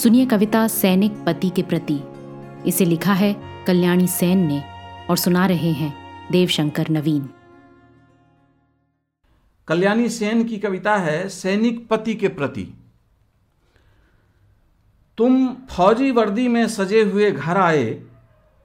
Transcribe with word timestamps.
सुनिए 0.00 0.26
कविता 0.26 0.66
सैनिक 0.68 1.16
पति 1.24 1.48
के 1.50 1.62
प्रति। 1.62 1.98
इसे 2.66 2.84
लिखा 2.84 3.12
है 3.12 3.32
कल्याणी 3.66 4.06
सेन 4.08 4.46
ने 4.46 4.62
और 5.10 5.16
सुना 5.16 5.44
रहे 5.46 5.72
हैं 5.72 5.92
देवशंकर 6.30 6.88
नवीन। 6.90 7.28
कल्याणी 9.68 10.08
सेन 10.08 10.42
की 10.44 10.58
कविता 10.58 10.96
है 10.96 11.28
सैनिक 11.28 11.86
पति 11.88 12.14
के 12.14 12.28
प्रति। 12.30 12.66
तुम 15.18 15.46
फौजी 15.70 16.10
वर्दी 16.10 16.48
में 16.48 16.66
सजे 16.68 17.02
हुए 17.02 17.30
घर 17.30 17.56
आए 17.58 18.02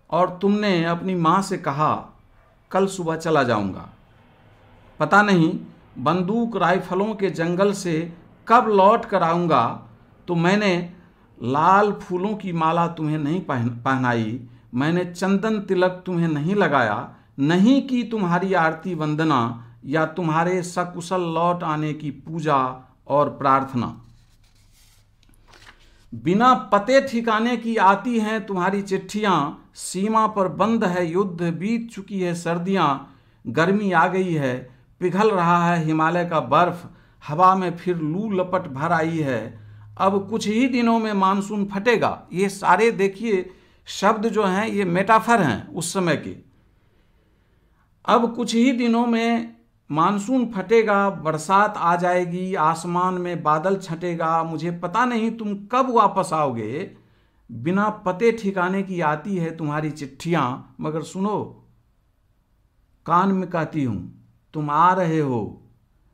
और 0.09 0.37
तुमने 0.41 0.83
अपनी 0.85 1.15
माँ 1.17 1.41
से 1.41 1.57
कहा, 1.59 1.93
कल 2.71 2.87
सुबह 2.87 3.15
चला 3.17 3.43
जाऊँगा। 3.43 3.89
पता 4.99 5.21
नहीं 5.21 5.53
बंदूक 5.99 6.57
राइफलों 6.57 7.13
के 7.15 7.29
जंगल 7.29 7.73
से 7.75 8.01
कब 8.47 8.73
लौट 8.75 9.05
कर 9.05 9.23
आऊँगा 9.23 9.65
तो 10.27 10.35
मैंने 10.35 10.75
लाल 11.39 11.91
फूलों 11.91 12.33
की 12.35 12.51
माला 12.53 12.87
तुम्हें 12.87 13.17
नहीं 13.17 13.41
पहन, 13.41 13.69
पहनाई, 13.69 14.39
मैंने 14.73 15.05
चंदन 15.05 15.59
तिलक 15.59 16.01
तुम्हें 16.05 16.27
नहीं 16.27 16.55
लगाया, 16.55 17.15
नहीं 17.39 17.81
की 17.87 18.03
तुम्हारी 18.03 18.53
आरती 18.53 18.95
वंदना 18.95 19.39
या 19.85 20.05
तुम्हारे 20.05 20.61
सकुशल 20.63 21.21
लौट 21.33 21.63
आने 21.63 21.93
की 21.93 22.11
पूजा 22.11 22.57
और 23.07 23.29
प्रार्थना। 23.29 23.95
बिना 26.13 26.53
पते 26.71 27.01
ठिकाने 27.01 27.55
की 27.57 27.75
आती 27.77 28.19
हैं 28.19 28.45
तुम्हारी 28.45 28.81
चिट्ठियाँ, 28.81 29.69
सीमा 29.75 30.25
पर 30.27 30.47
बंद 30.47 30.83
है 30.83 31.05
युद्ध, 31.05 31.41
बीत 31.41 31.89
चुकी 31.91 32.21
है 32.21 32.33
सर्दियाँ, 32.35 33.15
गर्मी 33.45 33.91
आ 33.91 34.07
गई 34.07 34.33
है, 34.33 34.55
पिघल 35.01 35.31
रहा 35.31 35.65
है 35.65 35.83
हिमालय 35.85 36.25
का 36.25 36.39
बर्फ़, 36.39 36.85
हवा 37.23 37.55
में 37.55 37.75
फिर 37.77 37.97
लू 37.97 38.29
लपट 38.31 38.67
भर 38.67 38.91
आई 38.91 39.17
है 39.19 39.64
अब 39.97 40.27
कुछ 40.29 40.47
ही 40.47 40.67
दिनों 40.67 40.99
में 40.99 41.13
मानसून 41.13 41.65
फटेगा। 41.65 42.27
ये 42.33 42.49
सारे 42.49 42.91
देखिए 42.91 43.49
शब्द 43.87 44.27
जो 44.27 44.43
हैं, 44.43 44.67
ये 44.67 44.85
मेटाफर 44.85 45.41
हैं 45.41 45.67
उस 45.67 45.93
समय 45.93 46.15
के। 46.17 46.35
अब 48.05 48.35
कुछ 48.35 48.55
ही 48.55 48.71
दिनों 48.71 49.05
में 49.07 49.55
मानसून 49.89 50.45
फटेगा, 50.51 51.09
बरसात 51.09 51.73
आ 51.77 51.95
जाएगी, 51.95 52.53
आसमान 52.55 53.13
में 53.13 53.43
बादल 53.43 53.75
छटेगा। 53.75 54.43
मुझे 54.43 54.71
पता 54.71 55.05
नहीं 55.05 55.31
तुम 55.31 55.55
कब 55.71 55.89
वापस 55.89 56.29
आओगे। 56.33 56.91
बिना 57.49 57.89
पते 57.89 58.31
ठिकाने 58.31 58.83
की 58.83 58.99
आती 59.01 59.37
है 59.37 59.55
तुम्हारी 59.57 59.91
चिट्ठियाँ, 59.91 60.75
मगर 60.81 61.01
सुनो, 61.01 61.65
कान 63.05 63.31
में 63.31 63.49
कहती 63.49 63.83
हूँ। 63.83 64.25
तुम 64.53 64.69
आ 64.69 64.93
रहे 64.93 65.19
हो, 65.19 65.61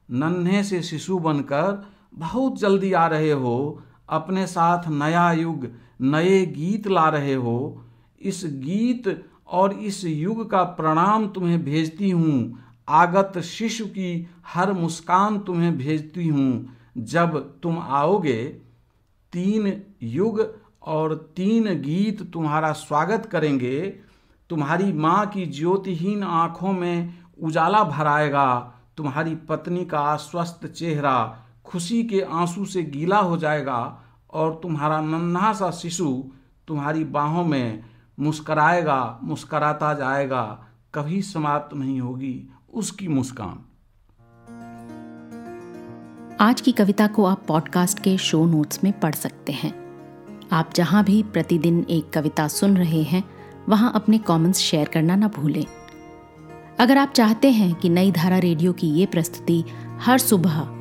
नन्हे 0.10 0.64
से 0.64 0.82
शिशु 0.84 1.20
बनकर 1.20 1.88
बहुत 2.14 2.60
जल्दी 2.60 2.94
आ 2.94 3.08
रहे 3.08 3.32
हो, 3.32 3.82
अपने 4.10 4.48
साथ 4.48 4.88
नया 4.88 5.32
युग, 5.32 5.68
नए 6.02 6.46
गीत 6.46 6.88
ला 6.88 7.10
रहे 7.10 7.34
हो। 7.34 7.84
इस 8.22 8.42
गीत 8.46 9.26
और 9.48 9.74
इस 9.74 10.06
युग 10.06 10.50
का 10.50 10.64
प्रणाम 10.64 11.28
तुम्हें 11.28 11.64
भेजती 11.64 12.10
हूँ। 12.10 12.60
आगत 12.90 13.40
शिशु 13.40 13.86
की 13.86 14.28
हर 14.48 14.74
मुस्कान 14.74 15.40
तुम्हें 15.40 15.78
भेजती 15.78 16.28
हूँ। 16.28 16.78
जब 16.98 17.60
तुम 17.64 17.80
आओगे, 17.80 18.44
तीन 19.34 19.82
युग 20.04 20.60
और 20.84 21.34
तीन 21.36 21.82
गीत 21.82 22.32
तुम्हारा 22.32 22.72
स्वागत 22.72 23.26
करेंगे। 23.26 23.80
तुम्हारी 24.50 24.94
माँ 24.94 25.26
की 25.26 25.46
ज्योतिहीन 25.46 26.24
आँखों 26.24 26.72
में 26.74 27.14
उजाला 27.44 27.84
भराएगा। 27.84 28.74
तुम्हारी 28.98 29.36
पत्नी 29.36 29.86
का 29.86 30.00
आश्वस्त 30.00 30.68
चेहरा 30.68 31.46
खुशी 31.72 32.04
के 32.04 32.22
आँसू 32.22 32.66
से 32.66 32.84
गीला 32.84 33.18
हो 33.18 33.38
जाएगा 33.38 34.02
और 34.34 34.60
तुम्हारा 34.64 35.02
नन्हा 35.02 35.54
सा 35.54 35.72
शिशु 35.72 36.24
तुम्हारी 36.68 37.04
बाहों 37.04 37.46
में 37.46 37.84
मुस्कराएगा, 38.20 39.20
मुस्कराता 39.24 39.94
जाएगा। 39.94 40.66
कभी 40.96 41.22
समाप्त 41.22 41.76
नहीं 41.76 42.02
होगी 42.02 42.50
उसकी 42.74 43.08
मुस्कान। 43.08 43.66
आज 46.42 46.62
की 46.62 46.72
कविता 46.72 47.08
को 47.08 47.26
आप 47.26 47.46
पॉडकास्ट 47.48 48.00
के 48.00 48.18
शो 48.18 48.46
नोट्स 48.46 48.84
में 48.84 49.00
पढ़ 49.00 49.16
सकते 49.16 49.52
हैं। 49.52 50.00
आप 50.52 50.70
जहाँ 50.76 51.04
भी 51.04 51.24
प्रतिदिन 51.24 51.86
एक 51.90 52.10
कविता 52.10 52.48
सुन 52.48 52.78
रहे 52.78 53.04
हैं, 53.04 53.24
वहाँ 53.70 53.92
अपने 53.96 54.18
कमेंट्स 54.18 54.60
शेयर 54.60 54.88
करना 54.88 55.16
ना 55.16 55.28
भूलें। 55.28 55.66
अगर 56.80 56.98
आप 56.98 57.10
चाहते 57.10 57.52
हैं 57.52 57.76
कि 57.76 57.90
नई 57.90 58.12
धारा 58.12 58.38
रेडियो 58.38 58.74
की 58.74 58.88
ये 58.88 59.06
प्रस्तुति 59.06 59.64
हर 60.00 60.18
सुबह 60.18 60.81